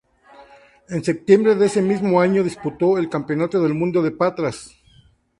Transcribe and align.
En 0.89 1.03
septiembre 1.03 1.53
de 1.53 1.67
ese 1.67 1.83
mismo 1.83 2.21
año 2.21 2.43
disputó 2.43 2.97
el 2.97 3.07
Campeonato 3.07 3.61
del 3.61 3.75
Mundo 3.75 4.01
de 4.01 4.09
Patras. 4.09 4.75